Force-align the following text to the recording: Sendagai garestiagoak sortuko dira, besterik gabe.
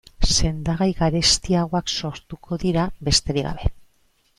Sendagai 0.37 0.87
garestiagoak 1.01 1.93
sortuko 1.99 2.61
dira, 2.67 2.89
besterik 3.11 3.51
gabe. 3.51 3.75